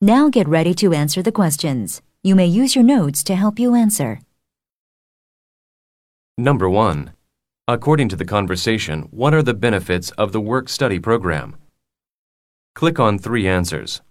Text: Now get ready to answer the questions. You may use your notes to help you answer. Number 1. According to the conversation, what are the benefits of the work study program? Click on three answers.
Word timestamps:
Now 0.00 0.28
get 0.28 0.46
ready 0.46 0.74
to 0.74 0.92
answer 0.92 1.22
the 1.22 1.32
questions. 1.32 2.02
You 2.22 2.34
may 2.34 2.44
use 2.44 2.74
your 2.74 2.84
notes 2.84 3.24
to 3.24 3.34
help 3.34 3.58
you 3.58 3.74
answer. 3.74 4.20
Number 6.36 6.68
1. 6.68 7.12
According 7.66 8.10
to 8.10 8.16
the 8.16 8.26
conversation, 8.26 9.08
what 9.10 9.32
are 9.32 9.42
the 9.42 9.54
benefits 9.54 10.10
of 10.12 10.32
the 10.32 10.40
work 10.40 10.68
study 10.68 10.98
program? 10.98 11.56
Click 12.74 13.00
on 13.00 13.18
three 13.18 13.48
answers. 13.48 14.02